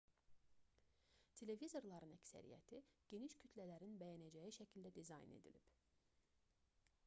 [1.41, 2.79] televizorların əksəriyyəti
[3.13, 5.73] geniş kütlələrin bəyənəcəyi şəkildə dizayn edilib